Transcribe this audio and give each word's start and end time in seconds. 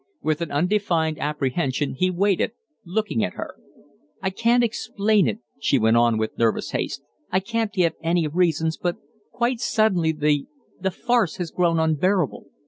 With 0.23 0.41
an 0.41 0.49
undefined 0.51 1.19
apprehension 1.19 1.93
he 1.93 2.09
waited, 2.09 2.53
looking 2.83 3.23
at 3.23 3.35
her. 3.35 3.53
"I 4.19 4.31
can't 4.31 4.63
explain 4.63 5.27
it," 5.27 5.41
she 5.59 5.77
went 5.77 5.95
on 5.95 6.17
with 6.17 6.39
nervous 6.39 6.71
haste, 6.71 7.03
"I 7.31 7.39
can't 7.39 7.71
give 7.71 7.93
any 8.01 8.25
reasons, 8.25 8.77
but 8.77 8.95
quite 9.31 9.59
suddenly 9.59 10.11
the 10.11 10.47
the 10.79 10.89
farce 10.89 11.35
has 11.35 11.51
grown 11.51 11.77
unbearable. 11.77 12.47